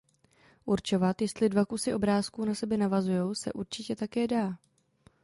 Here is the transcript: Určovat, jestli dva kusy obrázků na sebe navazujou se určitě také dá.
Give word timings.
Určovat, 0.65 1.21
jestli 1.21 1.49
dva 1.49 1.65
kusy 1.65 1.93
obrázků 1.93 2.45
na 2.45 2.55
sebe 2.55 2.77
navazujou 2.77 3.35
se 3.35 3.53
určitě 3.53 3.95
také 3.95 4.27
dá. 4.27 4.57